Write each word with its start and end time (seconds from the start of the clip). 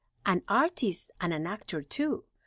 An 0.25 0.41
artist, 0.47 1.11
and 1.21 1.31
an 1.31 1.45
actor, 1.45 1.83
too!!! 1.83 2.23